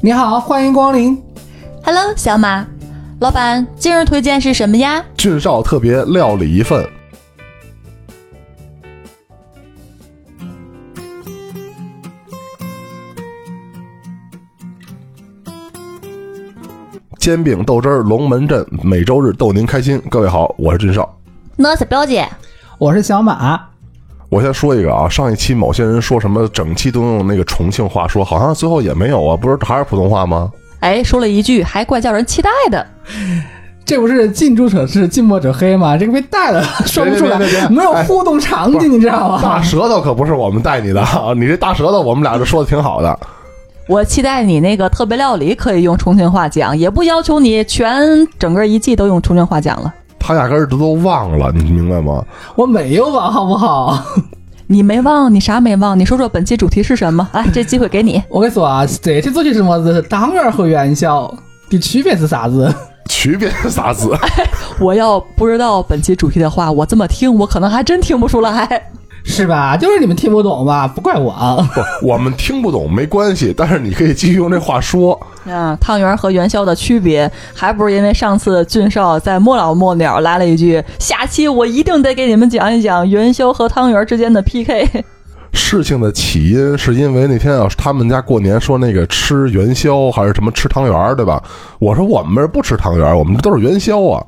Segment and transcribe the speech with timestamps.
[0.00, 1.20] 你好，欢迎光临。
[1.82, 2.64] Hello，小马，
[3.18, 5.04] 老板，今日推荐是什么呀？
[5.16, 6.88] 俊少特别料理一份。
[17.18, 20.00] 煎饼豆汁儿龙门阵，每周日逗您开心。
[20.08, 21.12] 各位好，我是俊少。
[21.56, 22.24] 我是表姐。
[22.78, 23.67] 我是小马。
[24.30, 30.52] 我先说一个啊，上一期某些人说什么整期都用那个重庆话说，好像最后也没有啊，不是还是普通话吗？
[30.80, 32.86] 哎，说了一句，还怪叫人期待的。
[33.86, 35.96] 这不是近朱者赤，近墨者黑吗？
[35.96, 39.62] 这个被带了， 说不出来别别别别，没有互动场景，你知道吗大？
[39.62, 43.18] 舌头可不是我们带你的啊，你这大舌头我们俩这说的挺好的。
[43.88, 49.94] 我期待你那个特别料理可以用重庆话讲，也不要求你全整个一季都用重庆话讲了。
[50.28, 52.22] 他压根儿都都忘了，你明白吗？
[52.54, 53.98] 我没有忘，好不好？
[54.68, 55.98] 你没忘，你啥没忘？
[55.98, 57.26] 你说说本期主题是什么？
[57.32, 58.22] 来，这机会给你。
[58.28, 60.02] 我跟你说啊，这期主题是什么子？
[60.02, 61.34] 汤圆儿和元宵
[61.70, 62.70] 的区别是啥子？
[63.08, 64.14] 区别是啥子？
[64.78, 68.82] 我要不知道本期主题的话，我这么听，我可能还真听不出来。
[69.24, 69.76] 是吧？
[69.76, 70.88] 就是你们听不懂吧？
[70.88, 71.56] 不怪我啊。
[71.74, 75.18] 不，我们听不懂没关系，但是你可以继续用这话说。
[75.44, 85.04] 啊，汤圆和元宵的区别，还不是因为上次俊少在末老末了来了一句：“下期我一定得给你们讲一讲元宵和汤圆之间的 PK。
[85.52, 91.42] 事情的起因是因为那天啊，他们家过年说那个吃元宵还是什么吃汤圆儿，对吧？
[91.78, 94.22] 我说我们这儿不吃汤圆儿，我们这都是元宵啊。”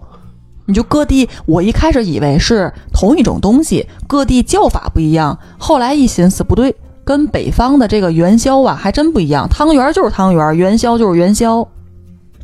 [0.70, 5.38] 你就各地，我一开始以为是同一种东西，各地叫法不一样。
[5.58, 9.46] 后来一寻思，不对，跟北方的这个元宵啊还真不一样。
[9.50, 11.66] 汤圆就是汤圆，元宵就是元宵。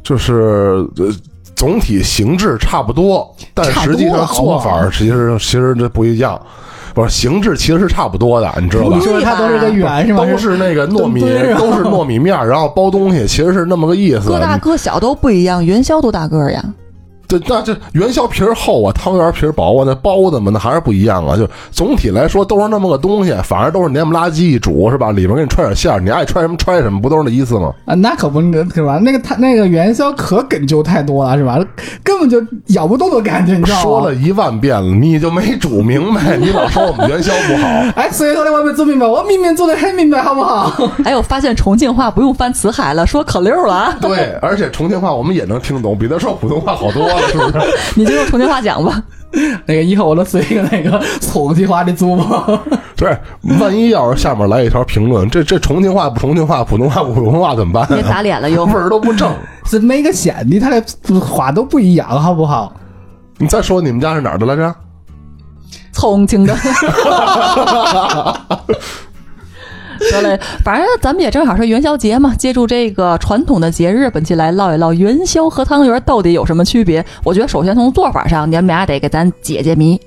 [0.03, 1.07] 就是呃，
[1.55, 6.41] 总体形制差不多，但实际上做法其实其实这不一样。
[6.95, 9.05] 不是形制其实是差不多的，你知道吧你？
[9.05, 10.25] 说它都是个圆是吗？
[10.25, 14.31] 都是那个糯米，都是糯米面儿，然后包东西，其实是那么个意思。
[14.31, 16.65] 个大个小都不一样，元宵多大个儿呀？
[17.29, 21.37] 这那这元宵皮儿厚啊，汤圆皮儿薄啊，那包子嘛那还是不一样啊。
[21.37, 25.11] 就总体来说都是那么个东西，反正都是黏不拉几一煮是吧？
[25.11, 27.73] 里面给你揣点馅儿，你爱揣什么揣什么，不都是那意思吗？
[27.85, 28.99] 啊，那可不是吧？
[29.03, 31.59] 那个他那个元宵可梗就太多了，是吧？
[32.03, 33.83] 根本就咬不动的感觉，你知道吗？
[33.83, 37.67] 说了一万遍了，你就没煮明白，你老说我们元宵不好。
[37.97, 40.73] 哎，所以说我没做明白，我明明做的很明白，好不好？
[41.05, 43.97] 哎，我发现重庆话不用翻词海了，说可溜了啊！
[44.01, 47.67] 对，而且重庆话我们也能听懂，比他说普通话好多了，是不是？
[47.95, 49.03] 你就用重庆话讲吧。
[49.67, 52.61] 那个以后我都随一个那个重庆话的主播。
[52.97, 53.17] 对，
[53.61, 59.31] 万一要是下面来一条评论，这这重庆话不重庆话，普通话不普通话怎么办、别打脸了又 味儿都不正。
[59.67, 62.73] 是每个县的他的话都不一样，好不好？
[63.39, 64.75] 你再说你们家是哪儿的来着？
[65.93, 66.55] 重庆的。
[70.13, 77.05] 得嘞，反正咱们也正好是元宵节嘛，借助这个传统的节日，本期来唠一唠元宵和汤圆到底有什么区别。
[77.25, 80.01] 我觉得首先从做法上，你们俩得给咱解解谜。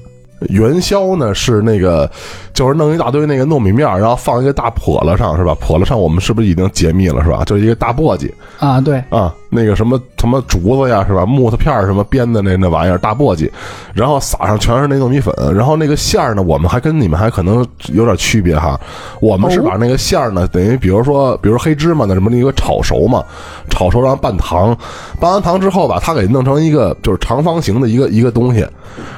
[0.47, 2.09] 元宵呢是那个，
[2.53, 5.53] 就是弄一大堆那个糯米面，然后放一个大笸箩上，是吧？
[5.61, 7.43] 笸箩上我们是不是已经解密了，是吧？
[7.43, 11.25] 就是一个大簸箕啊，对，啊，那个什么什么竹子呀，是吧？
[11.25, 13.49] 木头片什么编的那那玩意儿，大簸箕，
[13.93, 18.79] 然后撒上全是那糯米粉，然后那个馅儿呢，我们还跟你们还可能有点区别哈。
[19.19, 23.23] 我们是把那个馅儿呢，等于比如说，比如黑芝麻的什么那个炒熟嘛，
[23.69, 24.77] 炒熟然后拌糖，
[25.19, 28.65] 拌完糖之后吧，它给弄成一个就是长方形的一个一个东西，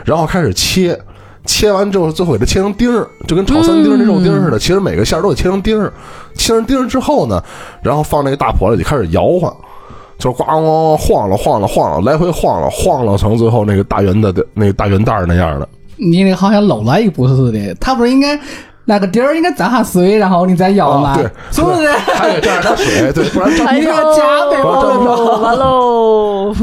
[0.06, 0.98] 然后开始切。
[1.44, 4.60] 切完之后，最后给它切成丁儿，就跟炒三丁那肉丁似的。
[4.60, 5.92] 其实每个馅儿都得切成丁儿，
[6.36, 7.44] 切成丁儿之后呢，
[7.82, 9.52] 然后放那个大笸箩里开始摇晃，
[10.22, 15.68] 就是咣咣晃了晃了晃了，来回晃了晃了成最后那个大圆的那个大圆蛋那样的。
[15.98, 18.40] 你那好像漏了一步似的，他不是应该
[18.86, 21.10] 那个底儿应该沾下水，然后你再摇吗？
[21.10, 21.88] 啊，对，是不是？
[21.92, 24.74] 还得蘸点水，对，不然蘸你哎呦，看加倍完
[25.06, 26.56] 喽，完喽！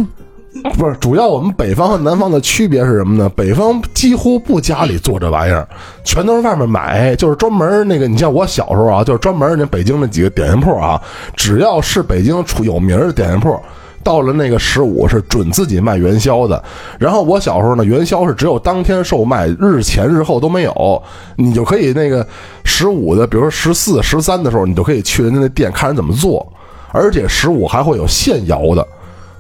[0.77, 3.31] 不是，主要我们北方和南方的区别是什么呢？
[3.35, 5.67] 北方几乎不家里做这玩意儿，
[6.05, 8.07] 全都是外面买，就是专门那个。
[8.09, 11.01] 你像我小时候啊，就是专门那北京那几个点心铺啊，
[11.37, 13.59] 只要是北京出有名的点心铺。
[14.05, 16.63] 到了那个十五是准自己卖元宵的，
[16.99, 21.03] 然后我小时候呢，元宵是只有当天售卖，日前日后都没有。
[21.37, 22.27] 你就可以那个
[22.65, 26.51] 十五的，比如说十四、十三的时候，你就可以去人家那店看人怎么做，
[26.91, 28.87] 而且十五还会有现摇的。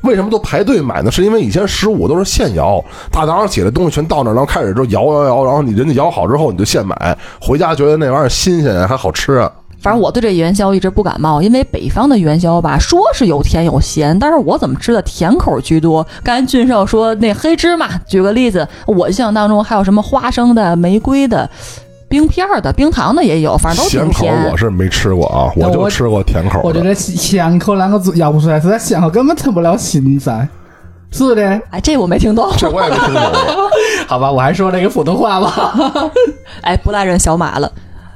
[0.03, 1.11] 为什么都排队买呢？
[1.11, 9.51] 是因为以前十五都是现摇，大早上起来东西全到那儿，然后开始就摇摇摇，然后你人家摇好之后你就现买，回家觉得那玩意儿新鲜还好吃啊。
[9.81, 16.05] 反正我对这元宵一直不感冒，因为北方的元宵吧，说是有甜有咸，但是我怎么吃的甜口居多。
[16.25, 21.49] 刚才俊少说那黑芝麻，举个例子，我印象当中还有什么花生的、玫瑰的，
[22.09, 24.57] 冰片儿的、冰糖的也有，反正都咸口挺甜我。
[24.57, 26.69] 是没吃过啊，我我就吃过甜口的。
[26.69, 30.49] 我觉得咸口两个字咬不出来，实在咸口根本成不了心塞。
[31.11, 32.51] 是的，哎，这我没听懂。
[32.57, 33.23] 这我也没听懂。
[34.09, 36.11] 好吧，我还说那个普通话吧。
[36.63, 37.71] 哎，不赖人小马了。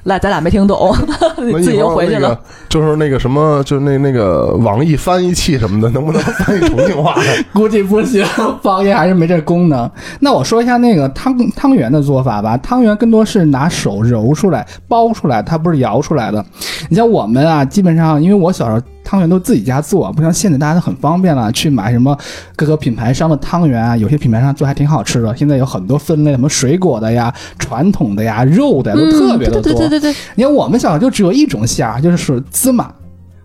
[0.04, 0.94] 来，咱俩没听懂，
[1.36, 2.20] 那 自己又回去了。
[2.20, 7.32] 那个就是那个什么，就是那那个网易翻译器什么的， 能不能翻译重庆话呀？
[7.54, 8.24] 估计不行，
[8.62, 9.88] 方言还是没这功能。
[10.20, 12.56] 那我说一下那个汤汤圆的做法吧。
[12.56, 16.44] 汤圆更多是拿手揉出来、包出来，它不是摇出来的。
[16.88, 22.16] 你像我们啊，基本上因为我小时候汤圆都自己家做，不像现在大家都很方便了，去买什么
[22.56, 25.36] 各个品牌商的汤圆啊，有些品牌商做还挺好吃的。
[25.36, 29.60] 现在有很多分类，什么水果的呀、传统的呀、肉的呀，都特别的多。
[29.60, 32.92] 嗯对对对对对，你看我们小时候就只有一种馅儿，就是是芝麻、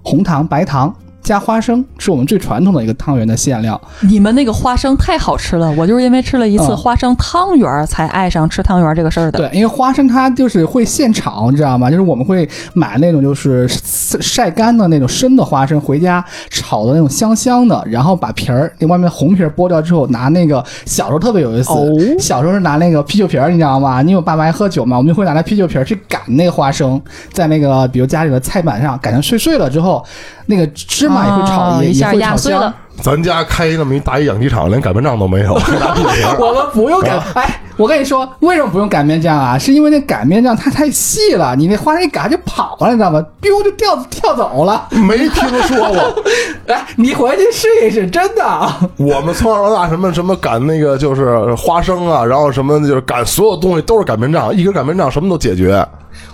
[0.04, 0.94] 红糖、白糖
[1.28, 3.80] 加花生，是我们最传统的一个汤圆的馅料。
[4.00, 9.38] 你们那个花生太好吃了，我就是因为吃了一次嗯花生汤圆儿才爱上吃汤圆儿这个事儿的。
[9.38, 11.90] 对，因为花生它就是会现炒，你知道吗？
[11.90, 21.86] 就是我们会买那种就是晒晒干的那种生的花生，回家炒的那种香香的，然后把皮儿那外面红皮儿剥掉之后，拿那个小时候特别有意思，哦
[22.18, 24.02] 小时候是拿那个啤酒瓶儿，你知道吗？
[24.02, 27.02] 因为我爸爸爱喝酒嘛，我们就会拿那啤酒瓶儿去擀那个花生，
[27.34, 30.04] 在那个比如家里的菜板上擀成碎碎了之后，
[30.46, 32.76] 那个芝麻也会炒，也啊一下也会炒香压碎了。
[33.02, 35.54] 咱家开那么一大一养鸡场，连擀面杖都没有，
[36.40, 39.58] 我们不用擀，哎，我跟你说，为什么不用擀面杖啊？
[39.58, 44.88] 是因为那擀面杖它太细了，你那花生一擀就跑了，你知道吗？biu 就掉跳走了。
[44.92, 46.24] 没听说过。
[46.66, 48.68] 来， 你回去试一试，真的。
[48.98, 55.86] 我们从小到大什么什么擀那个就是花生啊，然后什么就是擀所有东西都是擀面杖，一根擀面杖什么都解决。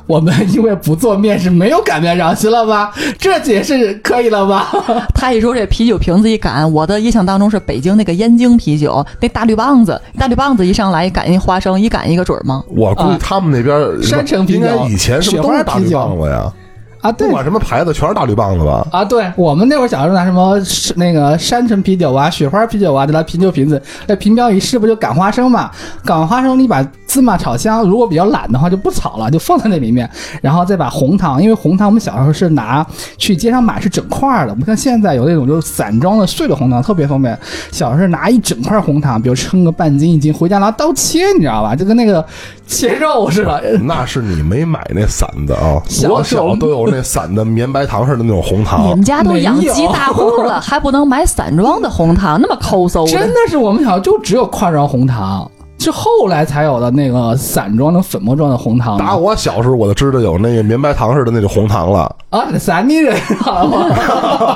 [0.06, 2.92] 我们因为不做面是没有擀面杖，行了吧？
[3.18, 4.70] 这解释可以了吧？
[5.16, 12.64] 他一说这啤酒瓶子一擀，我的印象当中是北京那个燕京啤酒，那大绿棒子，大绿棒子一上来擀一花生，一擀一个准儿吗？
[12.68, 16.52] 我估计他们那边山城啤酒应该以前是不是都是大绿棒子呀？
[17.04, 18.88] 啊，对不管什么牌子，全是大绿棒子吧？
[18.92, 25.70] 啊，对我们那会儿小时候拿什么是那个山城啤酒啊、雪花啤酒啊，拿啤酒瓶子，那瓶标一试不就擀花生嘛？
[26.06, 30.10] 擀完花生，你把芝麻炒香，如果比较懒的话就不炒了，就放在那里面，
[30.42, 32.86] 然后再把红糖，因为红糖我们小时候是拿
[33.18, 37.38] 去街上买是整块儿的，不像现在有那种就是散装的碎的红糖，特别方便。
[37.70, 41.76] 小时候拿一整块红糖，比如称个半斤一斤，回家拿刀切，你知道吧？
[41.76, 42.26] 就跟那个
[42.74, 43.80] 切肉似的。
[43.84, 45.82] 那是你没买那散子啊！
[46.10, 49.04] 我小时候都有那散的绵白糖似的那种红糖 你们。
[49.04, 53.06] 家都养鸡大户了，还不能买散装的红糖，那么抠搜。
[53.08, 55.50] 真的是我们小时候就只有块状红糖，
[55.84, 62.16] 是后来才有的那个散装的粉末状的红糖打我小时候我就知道有那个绵白糖似的那种红糖了。
[62.30, 63.88] 啊，三里人好吗？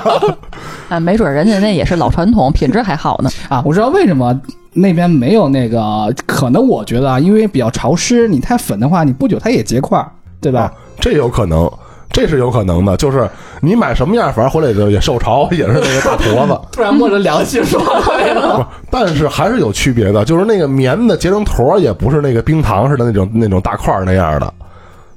[0.89, 3.29] 啊，没准人家那也是老传统，品质还好呢。
[3.49, 4.33] 啊，我知道为什么
[4.73, 10.09] 那边没有那个，可能我觉得啊，因为比较潮湿，你太粉的话，你不久它也结块儿，
[10.39, 10.61] 对吧？
[10.61, 11.69] 啊，这有可能，
[12.11, 12.95] 这是有可能的。
[12.97, 13.29] 就是
[13.61, 16.59] 你买什么样，反正回来就也受潮，也是那个大坨子。
[16.71, 17.79] 突然摸着良心说
[18.17, 24.53] 来不了，但是还是有区别的，就是那个棉的结成坨儿，也不是那个冰糖似的那种那种大块儿那样的。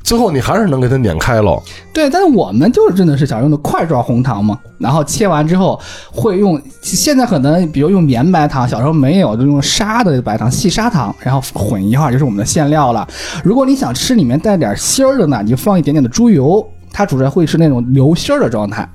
[0.03, 1.63] 最后你还是能给它碾开喽。
[1.93, 5.79] 对，但是我们就是真的是想用的块状红糖嘛，然后切完之后
[6.11, 13.07] 会用，现在可能比如用绵白糖，小时候没有，就用砂的白糖、细砂糖，然后混一块儿就是我们的馅料了。
[13.45, 18.89] 如果你想吃里面带点芯儿的呢，你就放一点点的猪油，它煮出来会是那种流心儿的状态。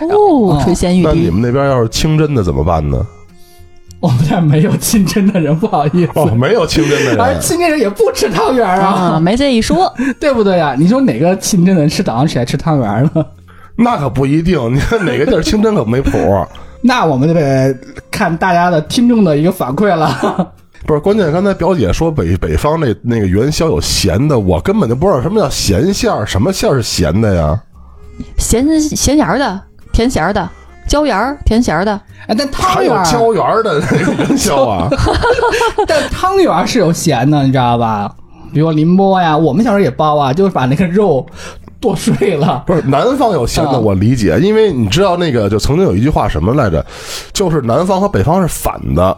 [0.00, 1.02] 哦，垂涎欲滴。
[1.02, 3.04] 那你们那边要是清真的怎么办呢？
[4.00, 6.12] 我们这儿没有清真的人，不好意思。
[6.16, 13.24] 哦，没有清真的而人，清真人也不吃汤圆儿啊，啊， 没这一说，对不对呀、你说哪个清真的人吃早上起来吃汤圆儿呢？
[13.76, 14.74] 那可不一定。
[14.74, 16.10] 你看哪个地儿清真可没谱。
[16.82, 17.72] 那我们就得
[18.10, 20.52] 看大家的听众的一个反馈了。
[20.86, 27.60] 不是，关键刚才表姐说北北方那那个元宵有咸的，我根本就不知道什么叫咸馅儿，什么馅儿是咸的呀？
[28.36, 29.60] 咸咸盐儿的、
[29.92, 30.48] 甜咸儿的、
[30.86, 31.98] 椒盐儿、甜咸儿的。
[32.26, 34.88] 哎，但汤还有圆儿，椒盐儿的那个元宵啊？
[35.88, 38.12] 但汤圆儿是有咸的，你知道吧？
[38.52, 41.24] 比如宁波呀，我们小时候也包啊，就是把那个肉
[41.80, 42.62] 剁碎了。
[42.66, 46.84] 不是南方有咸的，嗯我理解，因为你知道那个就曾经有一句话什么来着，
[47.32, 49.16] 就是南方和北方是反的，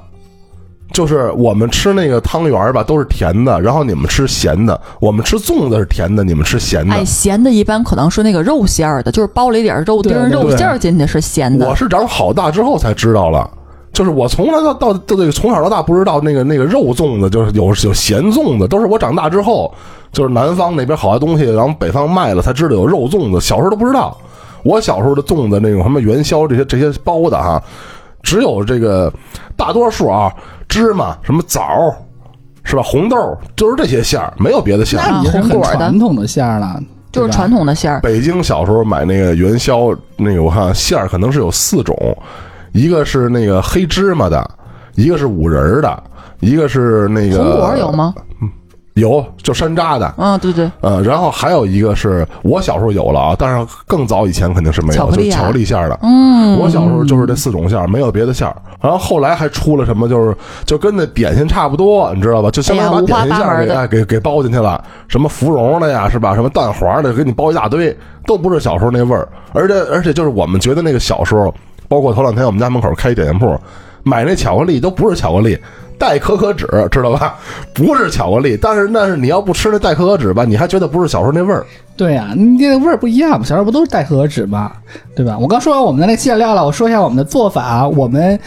[0.95, 7.05] 就是我们吃那个汤圆儿吧都是甜的，然后你们吃咸的，我们吃粽子是甜的，你们吃咸的哎，。
[7.05, 11.75] 咸的一般可能是那个肉馅儿的，就是包了一点肉丁肉馅儿进去是咸的我。
[11.75, 13.51] 是长好大之后才知道了。
[13.93, 19.73] 就是我从来到到到这个从小到大不知道那个那个肉粽子，就是有有咸粽子，都是我长大之后，
[20.13, 24.17] 就是南方那边好些东西，然后北方卖了才知道有肉粽子，小时候都不知道。
[24.65, 27.63] 我小时候的粽子那种什么元宵这些这些包的哈，
[28.23, 29.13] 只有这个
[29.57, 30.33] 大多数啊
[30.69, 31.97] 芝麻什么枣儿
[32.65, 32.83] 是吧？
[32.83, 33.17] 红豆
[33.55, 35.11] 就是这些馅儿，没有别的馅儿。
[35.11, 36.81] 那你是很红果的传统的馅儿了，
[37.13, 38.01] 就是传统的馅儿。
[38.01, 41.95] 北京小时候买那个元宵，那个我看馅儿可能是有四种，
[42.73, 44.51] 一个是那个黑芝麻的，
[44.95, 46.03] 一个是五仁儿的，
[46.41, 47.93] 一个是那个红果有？
[47.93, 48.15] 吗？
[48.95, 50.15] 有，就山楂的。
[50.17, 55.99] 嗯，对对，呃，然后还有一个是我小时候有了啊，但是更早以前肯定是没有，巧克力啊就是巧克力馅儿的。
[56.03, 58.55] 嗯，我小时候就是这四种馅儿，没有别的馅儿。
[58.81, 62.51] 然后后来还出了什么，就是就跟那点心差不多，你知道吧？
[62.51, 66.35] 就相当于把点心馅儿给八门的哎给给包进去了，什么芙蓉的呀，是吧？
[66.35, 67.97] 什么蛋黄的，给你包一大堆，
[68.27, 69.27] 都不是小时候那味儿。
[69.53, 71.53] 而且而且就是我们觉得那个小时候，
[71.89, 73.59] 包括头两天我们家门口开一点心铺，
[74.05, 75.59] 买那巧克力都不是巧克力。
[75.99, 77.37] 代可可脂，知道吧？
[77.75, 81.65] 不是巧克力，但是那是你要不吃那代可可脂吧，你还觉得不是小时候那味儿。
[81.97, 84.73] 对呀、你那个味儿不一样嘛，小时候不都是代可可脂吗？
[85.15, 85.39] 对吧？
[85.39, 87.87] 我刚说完我们的那馅料了，我说一下我们的做法。
[87.89, 88.39] 我们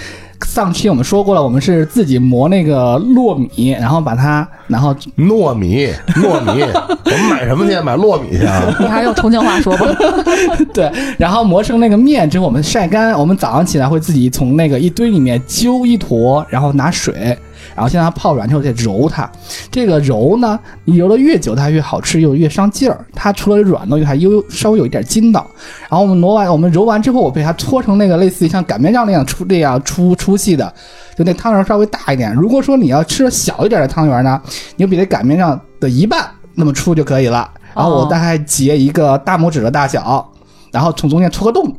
[0.46, 6.62] 上期我们说过了，我们是自己磨那个糯米，然后把它，然后糯米，糯米，
[7.06, 7.80] 我们买什么去？
[7.82, 8.62] 买糯米去啊？
[8.80, 9.86] 你还是用重庆话说吧。
[10.74, 13.18] 对，然后磨成那个面之后，我们晒干。
[13.18, 17.38] 我们早上起来会自己从那个一堆里面揪一坨，然后拿水，
[17.76, 19.30] 然后先让它泡软之后再揉它。
[19.72, 23.06] 这个揉呢，你揉的越久，它越好吃，又越上劲儿。
[23.14, 25.46] 它除了软呢，还又稍微有一点筋道。
[25.90, 30.74] 然后我们挪完，我们揉完之后，我被它搓成那个类似于像擀面杖那样粗那样粗粗细的，
[31.16, 32.34] 就那汤圆稍微大一点。
[32.34, 34.42] 如果说你要吃小一点的汤圆呢，
[34.76, 37.50] 你就比那擀面杖的一半那么粗就可以了。
[37.74, 40.28] 然后我大概截一个大拇指的大小，
[40.72, 41.72] 然后从中间戳个洞，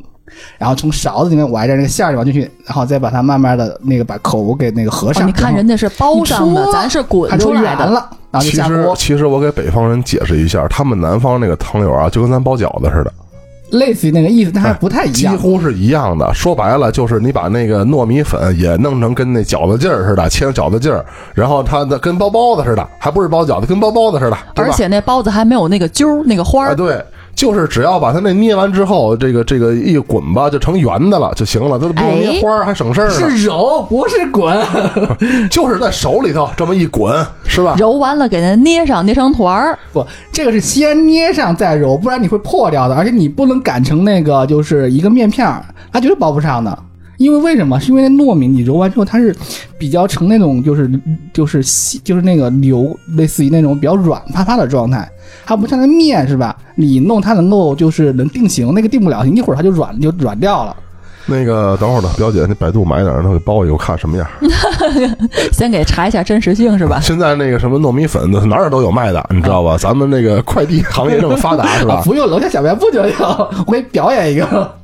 [0.59, 5.25] 然后从勺子里面崴点那个馅儿往进去，然后再把它慢慢的那个把口给那个合上。
[5.25, 7.87] 哦你看人家是包上的，咱是滚出出来的。
[7.87, 13.13] 了，然后就其实下锅，其实我给北方人解释一下，他们南方那个汤圆啊，就跟咱包饺子似的，
[13.71, 15.13] 类似于那个意思，但还不太一样。
[15.13, 16.33] 几乎是一样的。
[16.33, 21.05] 说白了，就是你把那个糯米粉也弄成跟那饺子劲儿似的，切成饺子劲儿，
[21.35, 24.71] 然后它的跟包包子似的，还不是包饺子，跟包包子似的，对吧？
[24.71, 26.75] 而且那包子还没有那个揪儿、那个花啊，儿。
[26.75, 27.03] 对，
[27.39, 33.15] 就是只要把它那捏完之后，这个这个一滚吧，就成圆的了就行了，它不用捏花儿，还省事儿呢。
[33.15, 34.59] 是揉，不是滚。
[35.49, 37.77] 就是在手里头这么一滚，是吧？
[37.79, 39.79] 揉完了给它捏上，捏成团儿。
[39.93, 42.97] 不，这个是先捏上再揉，不然你会破掉的。
[42.97, 46.77] 而且你不能擀成那个就是一个面片儿，它绝对包不上的。
[47.19, 47.79] 因为为什么？
[47.79, 49.37] 是因为那糯米你揉完之后，它是
[49.77, 50.91] 比较成那种就是
[51.33, 55.09] 就是细就是那个流，类似于那种比较软趴趴的状态，
[55.45, 56.57] 它不像那面是吧？
[56.77, 60.75] 你弄它能够就是能定型，那个定不了型，一会儿它就软就软掉了。
[61.31, 64.27] 那个等会儿呢，表姐，你百度买点儿，让她给包一个，我看什么样。
[65.53, 66.99] 先给查一下真实性是吧？
[67.05, 69.77] 现在那个什么糯米粉哪儿哪儿都有卖的，你知道吧？
[69.77, 72.03] 咱们那个快递行业这么发达，是 啊吧？
[72.07, 74.78] 不用楼下小卖部就有，我给你表演一个。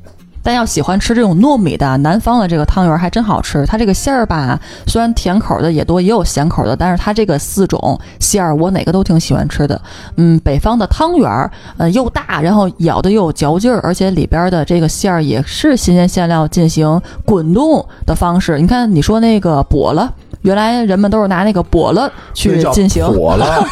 [0.45, 3.65] 但要喜欢吃这种糯米的，南方的这个汤圆还真好吃。
[3.67, 9.81] 它这个馅儿吧，虽然甜口的也多，也有咸口的，但是它这个四种馅儿，我哪个都挺喜欢吃的。
[10.17, 18.59] 嗯，北方的汤圆儿，呃，又大，然后咬的又有嚼劲儿，而且里边的这个馅儿也是新鲜馅料进行滚动的方式。
[18.59, 20.13] 你看，你说那个簸了。
[20.45, 23.67] 原来人们都是拿那个簸了去进行，火了，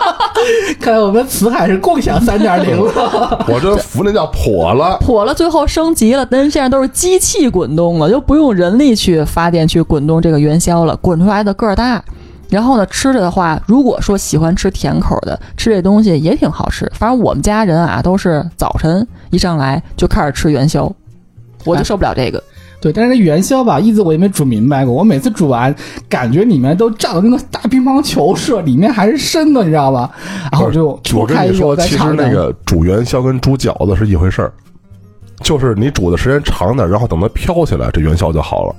[0.78, 3.42] 看来我们辞海是共享三点零了。
[3.48, 4.98] 我这服那叫破了。
[4.98, 12.04] 火了，最后升级了，但是现在都是机器滚动了，就不用人力去发电去滚动这个元宵了，滚出来的个儿大。
[12.50, 16.84] 然后呢，吃着的话，如果说喜欢吃甜口的，吃这东西也挺好吃。
[16.94, 20.92] 反正我们家人啊，都是早晨一上来就开始吃元宵，
[21.64, 22.40] 我就受不了这个。
[22.84, 24.92] 对，但是那元宵吧，一直我也没煮明白过。
[24.92, 25.74] 我每次煮完，
[26.06, 30.10] 感觉里面都炸的跟个大乒乓球似的，里面还是生的，你知道吧？
[30.52, 32.04] 然后我就我跟你说，其实。
[32.14, 34.52] 那个煮元宵跟煮饺子是一回事儿，
[35.40, 38.76] 就是你煮的时间长点，然后等它飘起来，这元宵就好了。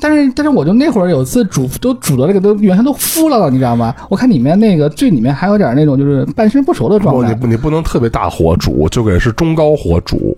[0.00, 3.94] 但是但是我就那会儿有次煮都煮的那个都元宵都敷了，你知道吗？
[4.08, 7.34] 我看里面那个最里面还有点那种就是半生不熟的状不，你态。
[7.34, 10.36] 不你不能特别大火煮，就给是中高火煮，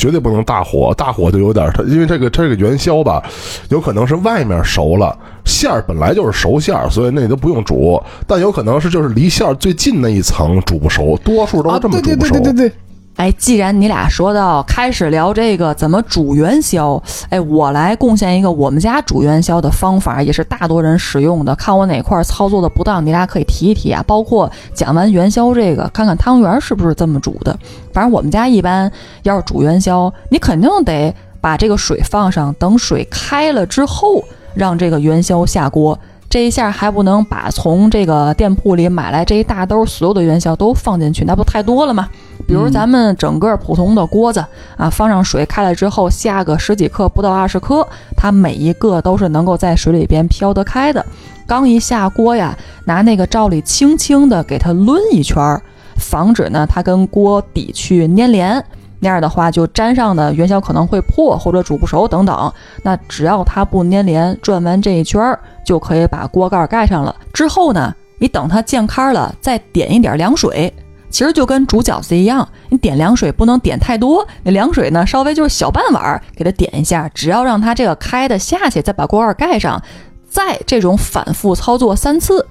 [0.00, 3.22] 绝对不能大火，大火就有点儿它，因为这个它这个元宵吧，
[3.68, 5.14] 有可能是外面熟了，
[5.44, 12.32] 馅儿本来就是熟馅儿，所以那都不用煮，但有可能是就是离馅儿最近那一层煮不熟，多数都啊，是这么煮不熟。
[12.32, 12.72] 对对对对，
[13.20, 21.54] 哎，既然你俩说到开始聊这个怎么煮元宵，哎，我来贡献一个我们家煮元宵的方法，也是大多人使用的。
[21.54, 24.02] 看我哪块操作的不当，你俩可以提一提啊。
[24.06, 27.54] 包括讲完元宵这个，看看汤圆是不是这么煮的。
[27.92, 28.90] 反正我们家一般
[29.24, 34.24] 要是煮元宵，你肯定得把这个水放上，等水开了之后，
[34.54, 35.98] 让这个元宵下锅。
[36.30, 42.08] 这一下还不能把从这个店铺里买来这一大兜所有的元宵都放进去，那不太多了吗？
[42.50, 44.44] 比如咱们整个普通的锅子
[44.76, 51.06] 啊，放上水开了之后，下个十几克不到二十克，它每一个都是能够在水里边飘得开的。
[51.46, 55.62] 刚一下锅呀，拿那个罩里轻轻的给它抡一圈儿，
[55.94, 58.64] 防止呢它跟锅底去粘连。
[58.98, 62.52] 那样的话，就粘上的元宵可能会破或者煮不熟等等。
[62.82, 67.14] 那只要它不粘连，转完这一圈儿就可以把锅盖盖上了。
[67.32, 70.74] 之后呢，你等它见开了，再点一点凉水。
[71.10, 79.82] 其实就跟煮饺子一样，你点凉水不能点太多，那凉水呢稍微就是小半碗，给它点一下，只要让它这个开的下去，再把锅盖盖上，
[80.28, 82.46] 再这种反复操作三次。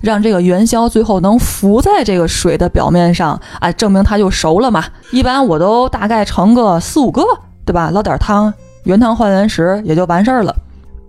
[0.00, 4.84] 让这个元宵最后能浮在这个水的表面上，啊，证明它就熟了嘛。
[5.12, 7.22] 一般我都大概盛个四五个，
[7.64, 7.88] 对吧？
[7.90, 10.54] 捞点汤，原汤化原食也就完事儿了。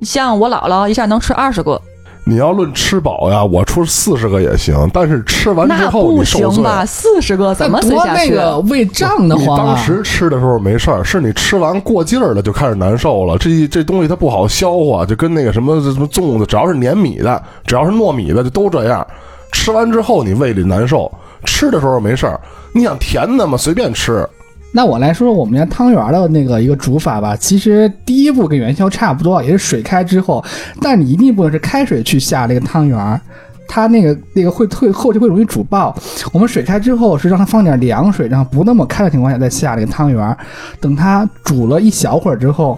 [0.01, 1.81] 像我姥姥一下能吃二十个，
[2.27, 6.55] 你要论吃饱呀，我出四十个也行，但是吃完之后你受罪。
[6.55, 6.83] 行吧？
[6.83, 8.31] 四十个怎么那多塞下去？
[8.31, 9.75] 那个胃胀的你慌啊！
[9.75, 13.37] 当时吃的时候没事儿，是你吃完过劲儿了就开始难受了。
[13.37, 19.05] 这这东西它不好消化，就跟那个什么什么粽子，只要是粘米的，只要是糯米的，就都这样。
[19.51, 21.11] 吃完之后你胃里难受，
[21.45, 22.41] 吃的时候没事儿。
[22.73, 24.27] 你想甜的嘛，随便吃。
[24.75, 27.33] 那我来说说我们家汤圆的那个一个煮法吧。
[27.33, 30.43] 其实第一步跟元宵差不多，也是水开之后，
[30.81, 33.21] 但你一定不能是开水去下这个汤圆，
[33.69, 35.95] 它那个那个会退后期会容易煮爆。
[36.33, 40.37] 我们水开之后是让它放点凉水，然后不那么开的情况下再下这个汤圆。
[40.81, 42.77] 等它煮了一小会儿之后，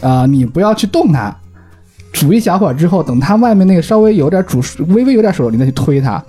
[0.00, 1.36] 啊、你不要去动它，
[2.12, 4.62] 煮一小会儿之后，等它外面那个稍微有点煮
[4.94, 6.22] 微微有点熟，你再去推它，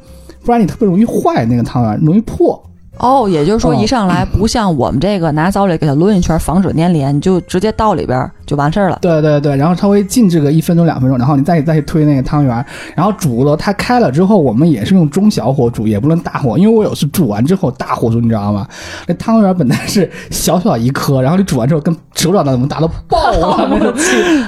[0.43, 2.59] 不然你特别容易坏那个汤圆，容易破。
[2.97, 3.75] 哦，也就是说哦。
[3.75, 8.99] 一上来不像我们这个拿笊篱给它抡一圈，防止粘连，你就直接倒里边儿就完事儿了。
[9.01, 12.63] 对对对，然后稍微静置个一分钟两分钟，然后你再再去推那个汤圆儿，
[12.95, 18.67] 然后煮了它开了之后，我们也是用中小火煮，也不能大火，因为我有次煮完之后大火煮，你知道吗？
[19.07, 23.93] 那汤圆儿本来是小小一颗，然后你煮完之后跟手掌那么大，都爆了那种，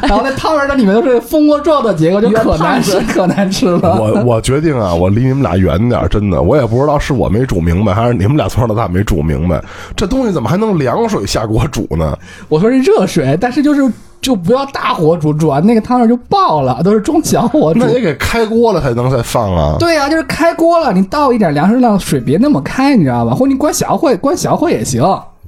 [0.03, 3.99] 然后那汤圆儿那里面都是蜂窝状的结构，就可难吃 可难吃了。
[3.99, 9.59] 我我决定啊，我离你们俩远点儿，真的，我也不知道是我没煮明白，还是你们俩从小到大没煮明白，
[9.95, 12.17] 这东西怎么还能凉水下锅煮呢？
[12.49, 13.81] 我说是热水，但是就是
[14.21, 17.89] 就不要大火煮，煮完那个汤圆就爆了，都是中小火煮那。
[17.89, 19.75] 也给开锅了才能再放啊。
[19.77, 23.35] 对呀、就是开锅了，你倒一点粮食，让水别那么开，你知道吧？
[23.35, 25.03] 或者你关小火，关小火也行，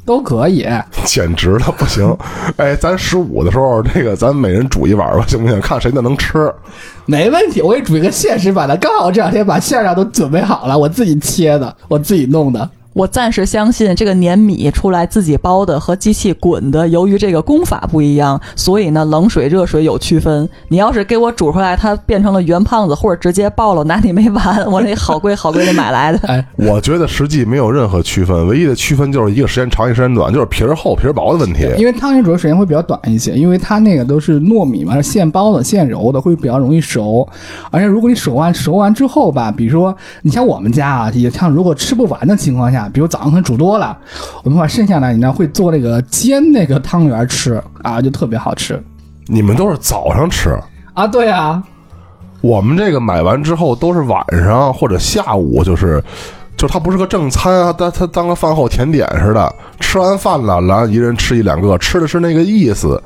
[0.05, 0.67] 都可以。
[1.05, 2.15] 简直了，不行！
[2.57, 5.59] 哎，咱十五的时候，这个咱每人煮一碗吧，行不行？
[5.59, 6.53] 看谁的能吃。
[7.07, 12.69] 没问题，我给你煮一个现实版的，刚好这两天把馅料都准备好了，我自己切的，我自己弄的。
[12.97, 20.49] 我暂时相信这个粘米出来自己包的和机器滚的，由于这个功法不一样，所以呢冷水热水有区分。
[20.69, 24.65] 你要是给我煮出来，它变成了圆胖子，或者直接爆了，拿你没完。
[24.71, 26.27] 我那好贵好贵的买来的。
[26.27, 31.69] 哎，我觉得实际没有任何区分，唯一的区分就是一个时间长，一个时间短，就是皮儿厚皮儿薄的问题。
[31.77, 37.27] 因为汤圆煮的时间会比较短一些，因为它那个都是糯米嘛，是现包的、现揉的，会比较容易熟。
[37.69, 43.97] 而且如果你熟完熟完之后吧，比如说你像我们家啊，也像如果吃不完的情况下，比如早上可能煮多了，
[44.43, 48.81] 我们把剩下的你呢会做那个煎那个汤圆吃啊，就特别好吃
[49.25, 50.57] 你们都是早上吃，
[50.93, 51.05] 啊。
[51.05, 51.61] 对啊，
[52.41, 56.03] 我们这个买完之后都是晚上或者下午，就是，
[56.55, 59.53] 就是它不是个正餐啊，它它当个饭后甜点似的。
[59.79, 63.01] 吃完饭了，然后一人吃一两个，吃的是那个意思，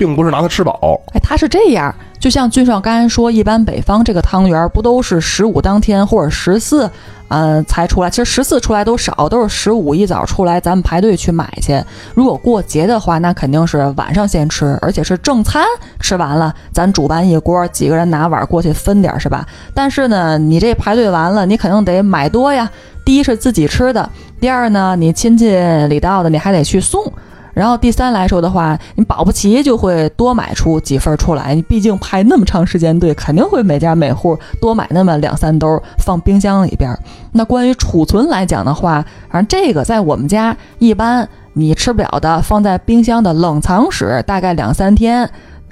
[0.00, 0.98] 并不是拿它吃饱。
[1.12, 6.90] 哎，它是这样，就像俊少刚才说，一般北方这个汤圆不都是十五当天或者十四，
[7.28, 8.08] 嗯，才出来。
[8.08, 11.78] 其实十四出来都少，都是十五一早出来，咱们排队去买去。
[12.14, 15.62] 如果过节的话，那肯定是晚上先吃，而且是正餐
[16.00, 19.46] 吃完了，咱煮完一锅，几个人拿碗过去分点，是吧？
[19.74, 22.70] 但是呢，你这排队完了，你肯定得买多呀。
[23.04, 24.08] 第一是自己吃的，
[24.40, 25.54] 第二呢，你亲戚
[25.88, 27.12] 里道的你还得去送。
[27.52, 31.54] 然后第三来说的话，你保不齐就会多买出几份出来。
[31.54, 36.96] 你毕竟排那么长时间队，肯定会每家每户多买那么两三兜放冰箱里边。
[37.32, 45.28] 那关于储存来讲的话，反正这个在我们家一般你吃不了的，放在冰箱的冷藏室大概两三天。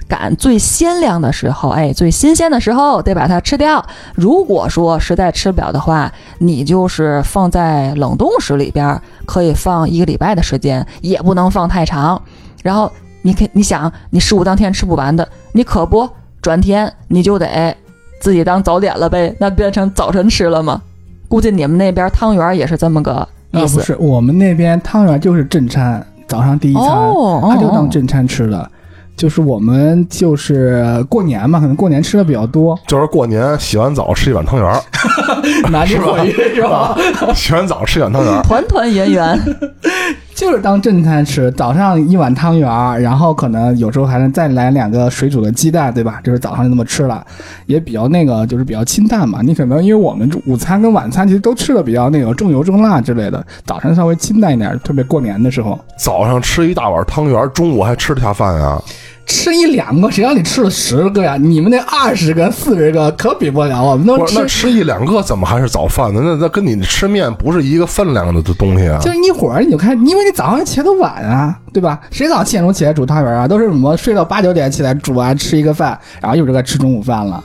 [0.09, 3.85] 赶最鲜亮的时候，哎，最新鲜的时候得把它吃掉。
[4.15, 12.19] 如果说实在吃不了的话，你就是放在冷冻室里边儿，可以放一个礼拜的时间，也不能放太长。
[12.63, 12.91] 然后
[13.21, 16.09] 你可你想，你十五当天吃不完的，你可不
[16.41, 17.77] 转天你就得
[18.19, 20.81] 自己当早点了呗，那变成早晨吃了吗？
[21.27, 23.77] 估计你们那边汤圆儿也是这么个意啊，思。
[23.77, 28.67] 不是，我们那边汤圆就是正餐，早上第一餐，哦，它就哦当正餐吃了。
[29.19, 34.79] 就是我们就是过年嘛，可能过年吃的比较多，就是过年洗完澡吃一碗汤圆儿，
[35.71, 36.95] 男女混浴是吧？
[37.35, 39.39] 洗完澡吃碗汤圆， 团团圆圆。
[40.35, 42.69] 就是当正餐吃，早上一碗汤圆，
[43.01, 46.21] 然后可能有时候还能再来两个水煮的鸡蛋，对吧？
[46.23, 47.21] 就是早上就那么吃了，
[47.65, 49.41] 也比较那个，就是比较清淡嘛。
[49.43, 58.81] 你可能因为我们午餐跟晚餐其实都吃的比较那个重油重辣之类的，早上稍微清淡一点，特别过年的时候早上吃一大碗汤圆，中午还吃得下饭呀？
[59.29, 61.37] 吃一两个，谁让你吃了十个呀？
[61.37, 64.47] 你们那二十个、四十个可比不了，我们那吃。
[64.47, 66.19] 吃一两个怎么还是早饭呢？
[66.23, 68.99] 那那跟你吃面不是一个分量的东西啊？
[68.99, 72.01] 就一会儿你就看，因为你早上起的晚啊，对吧？
[72.09, 73.47] 谁早上七点钟起来煮汤圆啊？
[73.47, 77.41] 都是什么睡到八九点起来煮完吃一个饭，然后一会儿就该吃中午饭了。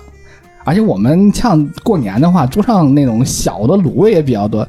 [0.65, 4.67] 而且我们像过年的话，桌上那种小的卤味也比较多。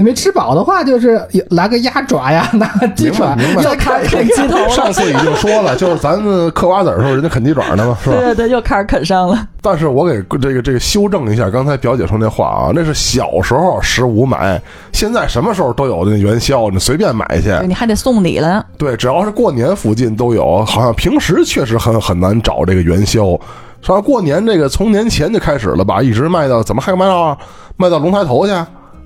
[0.00, 8.16] 你没吃饱的话，就是来个鸭爪呀， 拿个鸡爪，明白明白要看啃鸡头了 上次已经说了，就是咱们嗑瓜子的时候，人家啃鸡爪呢嘛，是吧？
[8.16, 9.46] 对对 对，又开始啃上了。
[9.60, 14.58] 但是我给这个这个修正一下刚才表姐说那话啊，那是小时候十五买，
[14.90, 17.54] 现在什么时候都有那元宵，你随便买去。
[17.66, 18.64] 你还得送礼了。
[18.78, 23.38] 对，只要是过年附近都有，好像平时确实很很难找这个元宵。
[23.82, 27.38] 上过年这个从年前就开始了吧，一直卖到怎么还卖到
[27.76, 28.52] 卖到龙抬头去，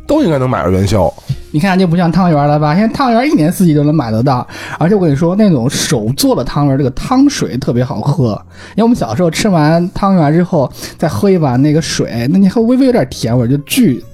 [0.07, 1.13] 都应该能买着元宵。
[1.51, 2.75] 你看就不像汤圆了吧？
[2.75, 4.45] 现在汤圆一年四季都能买得到，
[4.77, 8.31] 而且我跟你说，那种手做的汤圆，这个汤水特别好喝。
[8.71, 14.05] 因为我们小时候吃完汤圆之后，再喝一碗那个水，那你还微微有点甜味，就巨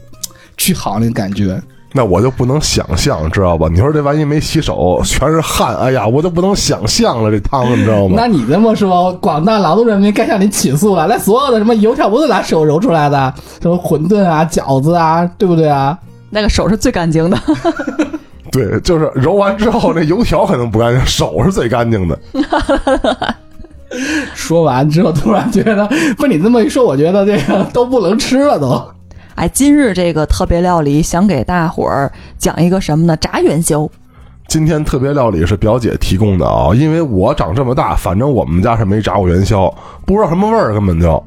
[0.58, 1.58] 巨好那个感觉。
[1.92, 3.66] 那我就不能想象，知道吧？
[3.70, 8.14] 你说这万一没洗手，全是汗，哎呀，我就不能想象了这汤，你知道吗？
[8.16, 11.06] 那你这么说，广大劳动人民该向你起诉了。
[11.08, 13.34] 那所有的什么油条不都拿手揉出来的？
[13.60, 15.98] 什么馄饨啊、饺子啊，对不对啊？
[16.30, 17.36] 那个手是最干净的，
[18.52, 22.16] 对，就是揉完之后，那油条可能不干净，手是最干净的。
[24.36, 28.80] 说完之后，突然觉得不你这么一说，我觉得这个都不能吃了都。
[29.34, 33.16] 哎，今日这个特别料理想给大伙儿讲一个什么呢？
[33.16, 33.88] 炸元宵。
[34.48, 39.72] 今天特别料理是表姐提供的啊，因为我长这么大，反正我们家是没炸过元宵，
[40.04, 41.22] 不知道什么味儿，根本就。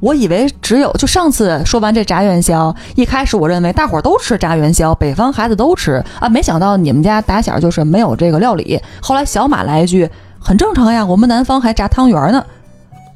[0.00, 8.78] 我以为只有就上次说完这炸元宵，一开始我认为大伙儿都吃炸元宵，北方孩子都吃啊，没想到你们家打小就是没有这个料理。
[9.00, 10.06] 后来小马来一句，
[10.38, 12.44] 很正常呀，我们南方还炸汤圆呢，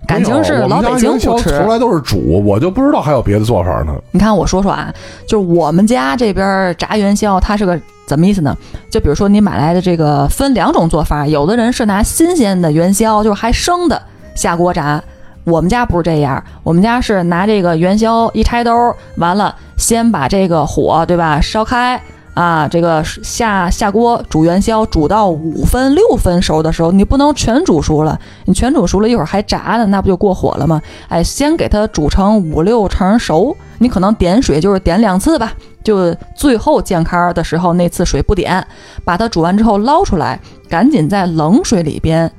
[0.06, 1.50] 感情是老北京不吃。
[1.50, 3.94] 从来都是煮，我就不知道还有别的做法呢。
[4.10, 4.92] 你看我说说啊，
[5.26, 8.56] 就是我们家这边儿炸元宵，它是个怎么意思呢？
[8.90, 14.02] 就比如说你买来的这个分两种做法，有的人是拿新鲜的元宵，就是还生的
[14.34, 15.00] 下锅炸。
[15.44, 22.00] 我们家不是这样，我们家是拿这个元宵一拆兜，完了先把这个火对吧烧开
[22.34, 30.80] 啊，这个下下锅煮元宵，煮到五分六分熟的时候，你不能全煮熟了，你全煮熟了一会儿还炸呢，那不就过火了吗？
[31.08, 38.66] 哎，先给它煮成五六成熟，你可能点水就是点两次吧，就最后见开的时候那次水不点，
[39.04, 42.30] 把它煮完之后捞出来，赶紧在冷水里边。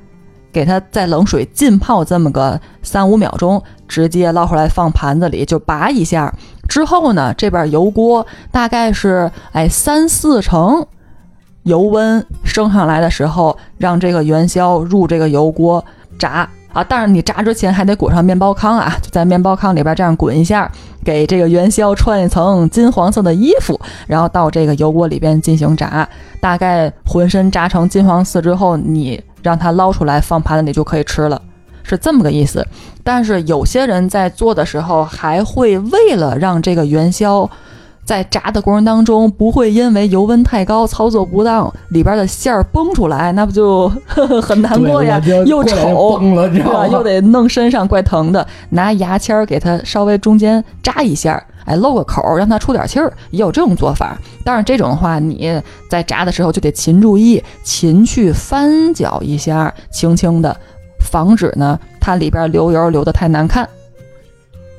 [0.53, 6.33] 给它在冷水浸泡这么个三五秒钟，直接捞出来放盘子里就拔一下。
[6.71, 10.87] 之后呢，这边油锅大概是哎三四成
[11.63, 15.83] 油温升上来的时候，让这个元宵入这个油锅
[16.17, 16.81] 炸啊。
[16.81, 20.71] 但是你炸之前还得裹上面包糠啊，就在面包糠里边这样滚一下，
[21.03, 26.07] 给这个元宵穿一层金黄色的衣服，然后到这个油锅里边进行炸。
[26.39, 31.41] 大概浑身炸成金黄色之后，你让它捞出来放盘子里就可以吃了，
[31.95, 32.65] 是这么个意思。
[33.03, 37.49] 但是有些人在做的时候，还会为了让这个元宵
[38.03, 46.17] 在炸的过程当中不会因为油温太高操作不当，里边的馅儿崩出来，那不就呵 呵很难过呀，又丑。
[46.17, 46.87] 崩了，对吧？
[46.87, 48.45] 又得弄身上，怪疼的。
[48.69, 54.17] 拿牙签儿给它稍微中间扎一下，哎，露个口儿，让它出点气儿，也有这种做法。
[54.43, 60.57] 但是，这种的话，你在炸的时候就得勤注意，勤去翻搅一下，轻轻的，
[61.03, 63.67] 防止呢它里边流油流的太难看。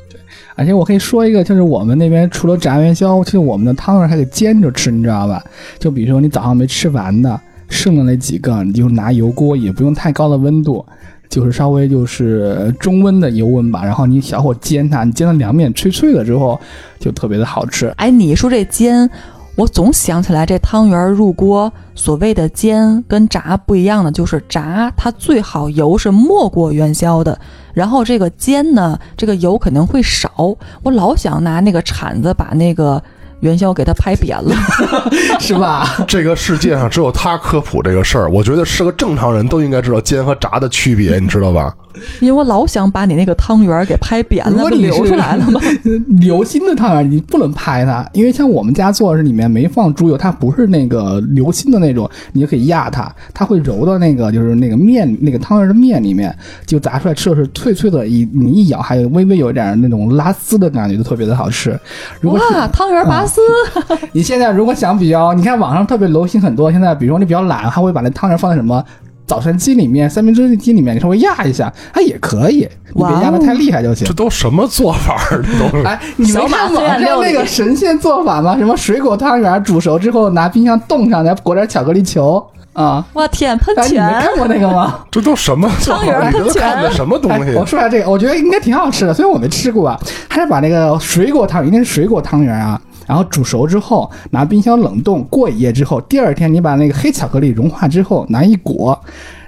[0.08, 0.18] 对
[0.54, 5.42] 而且我可以说一个，就是我们那边除了炸元宵，其实我们的汤圆还得煎着吃，你知道吧？
[5.78, 10.84] 就比如说你早上没吃完的，剩的那几个，你就拿油锅，也不用太高的温度，
[11.28, 16.60] 就是稍微就是中温的油温吧，然后你小火煎它，你煎到两面脆脆了之后，
[16.98, 17.86] 就特别的好吃。
[17.96, 19.08] 哎，你说这煎，
[19.54, 27.38] 我总想起来这汤圆入锅，所谓的煎跟炸不一样的，就是炸它最好油是没过元宵的，
[27.74, 30.56] 然后这个煎呢，这个油肯定会少。
[30.82, 33.02] 我老想拿那个铲子把那个
[33.42, 34.54] 元宵给它拍扁了。
[35.38, 35.86] 是吧？
[36.08, 41.72] 这个世界上只有他科普这个事儿，我觉得是个正常人都应该知道煎和炸的区别，你知道吧？
[42.20, 45.60] 因为我老想把你那个汤圆儿给拍扁了，你是流出来了吗？
[46.20, 61.78] 流心的汤圆你不能拍它，因为像我们家做的是里面没放猪油，它不是那个流心的那种，你就可以压它，它会揉到那个就是那个面那个汤圆的面里面，就炸出来吃的是脆脆的，一你一咬还有微微有一点那种拉丝的感觉，就特别的好吃。
[62.22, 63.40] 如果是哇，汤圆儿拔丝，
[64.12, 68.82] 你现在如果想比较，你看网上特别流行很多，现在比如说你比较懒，还会把那汤圆放在什么
[69.26, 74.12] 早餐机里面、三明治机里面，你稍微压一下，它也可以，你别压的太厉害就行这。
[74.12, 75.16] 都什么做法？
[75.30, 78.56] 这都是哎，你没看网上那个神仙做法吗？
[78.58, 83.04] 什么水果汤圆煮熟之后拿冰箱冻上，再裹点巧克力球啊？
[83.12, 84.00] 我天，喷哎，你没！
[84.00, 84.98] 看过那个吗？
[85.10, 86.30] 这都什么做法儿？
[86.30, 87.64] 你这都看的什么东哎，西我？
[87.64, 89.98] 说一下这个，我觉得应该挺好吃的，虽然我没吃过啊。
[90.28, 98.98] 还是把那个水果汤，一定是水果汤圆啊，然后煮熟之后拿冰箱冷冻，过一夜之后，第二天你把那个黑巧克力融化之后拿一裹，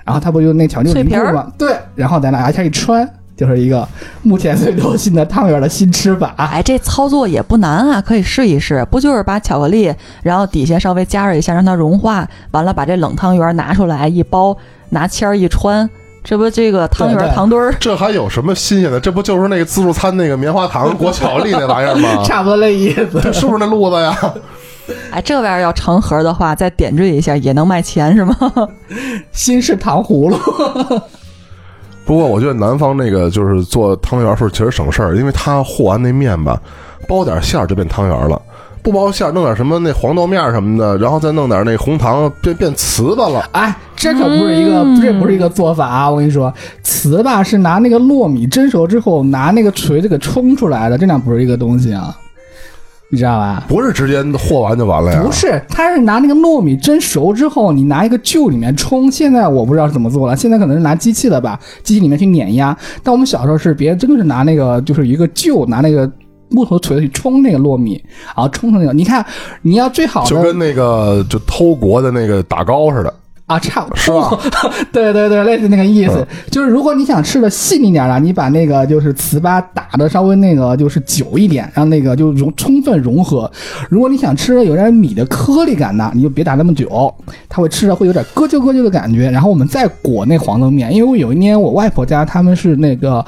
[0.05, 1.53] 然后它不就那巧克力脆皮儿凝固吗？
[1.57, 3.87] 对，然后再拿牙签一穿，就是一个
[4.23, 6.35] 目前最流行的汤圆的新吃法。
[6.37, 8.87] 哎，这操作也不难啊，可以试一试。
[8.91, 14.57] 不就是把巧克力，然后底下稍微加热一下，让它融化，完了把这冷汤圆拿出来一包，
[14.91, 15.89] 拿签儿一穿，
[16.25, 18.99] 这不这个汤圆糖墩儿这还有什么新鲜的？
[18.99, 22.23] 这不就是那个自助餐那个棉花糖 裹巧克力那玩意儿吗？
[22.25, 23.21] 差不多那意思。
[23.23, 24.17] 这是不是那路子呀？
[25.13, 28.37] 哎，这玩意儿要成盒的话，再点缀一下也能卖钱是吗？
[29.33, 30.37] 新式糖葫芦，
[32.05, 36.61] 不过我觉得南方那个就是做汤圆儿时候其实省事儿，因为他和完那面吧，
[37.09, 38.41] 包点馅儿就变汤圆儿了。
[38.85, 43.49] 不包馅儿，弄点什么那黄豆面儿什么的，然后再弄点那红糖，变变糍粑了。
[43.53, 46.11] 哎，这可不是一个，嗯这不是一个做法啊！
[46.11, 46.53] 我跟你说，
[46.85, 52.15] 糍粑是拿那个糯米蒸熟之后，拿那个锤子给冲出来的，这俩不是一个东西啊，
[53.09, 53.65] 你知道吧？
[53.67, 55.23] 不是直接和完就完了呀？
[55.25, 59.11] 不是，它是拿那个糯米蒸熟之后，你拿一个臼里面冲。
[59.11, 62.77] 现在我不知道是怎么做了，现在可能是拿机器了吧，机器里面去碾压。
[63.03, 66.11] 但我们小时候是别人真的是拿那个，就是一个臼，拿那个
[66.55, 68.93] 木头锤子去冲那个糯米，然后冲成那个。
[68.93, 69.25] 你看，
[69.63, 73.13] 你要最好的就跟那个就偷国的那个打糕似的。
[73.47, 74.41] 啊，差不多是吧？
[74.91, 76.15] 对对对，类似那个意思。
[76.17, 83.51] 嗯就是如果你想吃的细腻点儿了，你把那个就是糍粑打的稍微那个就是久一点，让那个就融充分融合。
[83.91, 87.13] 如果你想吃的有点米的颗粒感呢，你就别打那么久，
[87.47, 89.31] 它会吃着会有点咯啾咯啾的感觉。
[89.31, 93.23] 然后我们再裹那黄豆面，因为我有一年我外婆家他们是那个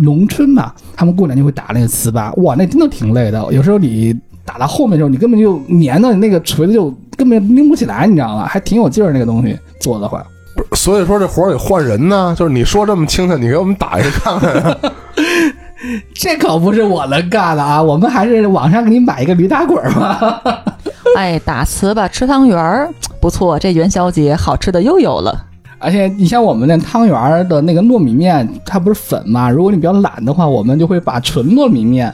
[0.00, 3.38] 农村嘛，他们过年就会打那个糍粑，哇，那真的挺累的。
[3.52, 8.46] 有时候你打到后面的时候，你根本就粘的那个锤子就根本拎不起来，你知道吗？
[8.46, 10.24] 还挺有劲儿那个东西做的话。
[10.72, 12.34] 所以说这活儿得换人呢。
[12.36, 14.78] 就是你说这么清楚，你给我们打一个看看。
[16.12, 17.80] 这可不是我能干的啊！
[17.80, 20.42] 我们还是网上给你买一个驴打滚儿吧。
[21.16, 25.46] 哎，打糍粑吃汤圆儿不错，这元宵节好吃的又有了。
[25.78, 29.48] 而且你像我们那汤圆儿的那个糯米面，它不是粉嘛？
[29.50, 32.12] 如果你比较懒的话，我们就会把纯糯米面，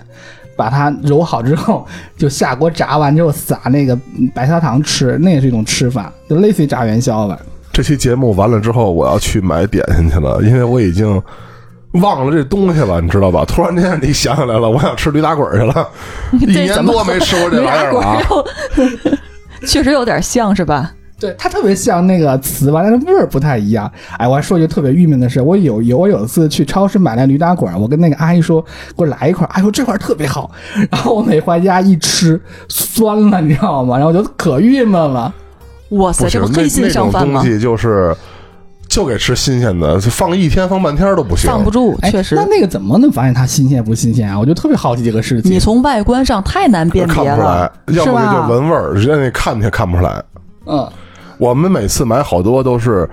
[0.57, 3.99] 把它揉好之后，就下锅炸完之后撒那个
[4.35, 7.39] 白砂糖吃，那也是一种吃法，就类似于炸元宵吧。
[7.73, 11.21] 这期节目完了之后，我要去买点心去了，因为我已经
[11.95, 13.45] 忘了这东西了，你知道吧？
[13.47, 15.89] 突然间你想起来了，我想吃驴打滚儿去了，
[16.39, 18.19] 一年多没吃过这玩意儿了啊！
[19.67, 20.93] 确实有点像是吧？
[21.25, 23.91] 对，它特别像那个糍粑，但是味儿不太一样。
[24.19, 28.61] 哎，我还说一句特别郁闷的事，我有有我有一次去超市买那驴打滚儿，我跟那个阿姨说，
[28.97, 30.51] 给我来一块儿，阿姨说这块儿特别好，
[30.91, 33.97] 然后我每回家一吃酸了，你知道吗？
[33.97, 35.33] 然后我就可郁闷了。
[35.91, 37.51] 哇塞，这不黑心那种商贩吗东？
[37.51, 38.15] 西，就是
[38.89, 41.49] 就给吃新鲜的，放一天放半天都不行。
[41.49, 42.45] 放不住，哎，确实那。
[42.47, 44.39] 那个怎么能发现它新鲜不新鲜啊？
[44.39, 45.53] 我就特别好奇这个事情。
[45.53, 50.23] 你从外观上太难辨看不出别了来。，要不就闻味儿，人家看也看不出来。
[50.67, 50.89] 嗯，
[51.39, 53.09] 我们每次买好多都是，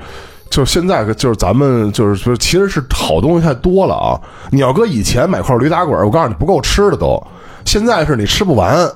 [0.49, 4.19] 就是现在就是咱们就是说，其实是好东西太多了啊。
[4.49, 7.21] 你要搁以前买块驴打滚儿，我告诉你不够吃的都，
[7.65, 8.89] 现在是你吃不完。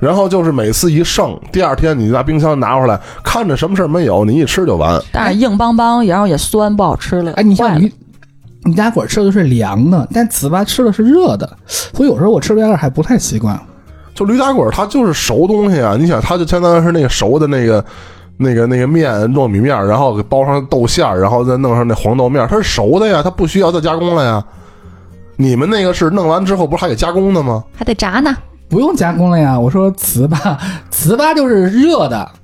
[0.00, 5.00] 然后就是每次一剩，第二天你拿冰箱拿出来，看着什么事儿没有，你一吃就完。
[5.10, 7.32] 但是硬邦邦，然后也酸，不好吃了。
[7.34, 7.92] 哎，你像坏了驴
[8.64, 13.58] 驴打滚儿吃的是凉的，但糍粑吃的是热的，所以有时候我吃驴打滚还不太习惯。
[14.14, 15.96] 就驴打滚儿，它就是熟东西啊！
[15.98, 17.82] 你想，它就相当于是那个熟的那个、
[18.36, 24.44] 那个、那个面糯米面儿，然后给包上豆馅儿，然后再弄上那黄豆面儿，它是熟的呀，它不需要再加工了呀。
[25.36, 27.62] 你们那个是弄完之后不是还得加工的吗？
[27.76, 28.34] 还得炸呢。
[28.68, 29.60] 不用加工了呀！
[29.60, 30.56] 我说糍粑，
[30.90, 32.43] 糍粑就是热的，对，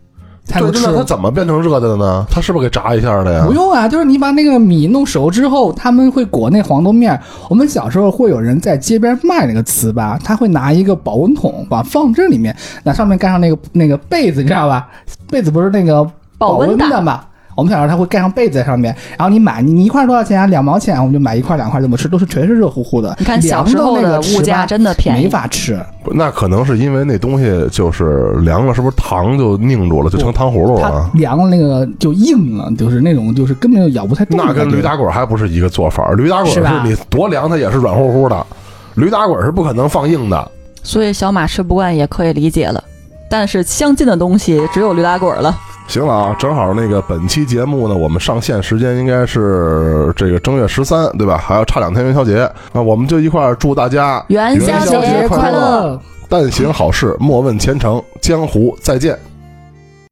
[0.50, 0.96] 才能吃那。
[0.96, 2.26] 它怎么变成热的呢？
[2.30, 3.44] 它是不是给炸一下的呀？
[3.46, 7.20] 不用啊，就是你把那个米弄熟之后，他们会裹那黄豆面儿。
[7.48, 14.88] 我们小时候会有人在街边卖那个糍粑，他会拿一个保温桶把放这里面，那上面盖上那个那个被子，你知道吧？
[15.28, 16.04] 被子不是那个
[16.36, 17.20] 保温的温的嘛？
[17.60, 20.46] 我们小时候他会盖上被子在上面，然后你买你你一块多少钱啊？
[20.46, 23.14] 两毛钱，我们就买一块两块这么吃，都是全是热乎乎的。
[23.18, 25.78] 你看小时候的物价真的便宜没法吃。
[26.12, 31.10] 那可能是因为那东西就是凉了，是不是糖就凝住了，就成糖葫芦了？
[31.12, 34.54] 凉了那个就硬了，就是那种就是根本就咬不太动那。
[34.54, 36.10] 跟驴打滚还不是一个做法。
[36.12, 38.46] 驴打滚是是吧你多凉它也是软乎乎的，
[38.94, 40.50] 驴打滚是不可能放硬的。
[40.82, 42.82] 所以小马吃不惯也可以理解了。
[43.28, 45.54] 但是相近的东西只有驴打滚了。
[45.90, 51.36] 行了啊，正好那个本期节目呢，我们上线时间应该是这个正月十三，对吧？
[51.36, 56.00] 还要差两天元宵节，那我们就一块儿祝大家元宵宵节快快乐！
[56.28, 59.18] 但行好事，莫问前程，江湖再见。